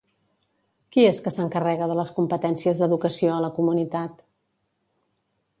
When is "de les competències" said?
1.91-2.81